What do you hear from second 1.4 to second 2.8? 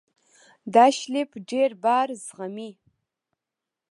ډېر بار زغمي.